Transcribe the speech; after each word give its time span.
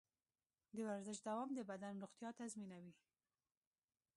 د 0.75 0.77
ورزش 0.87 1.17
دوام 1.27 1.49
د 1.53 1.59
بدن 1.71 1.93
روغتیا 2.03 2.29
تضمینوي. 2.39 2.93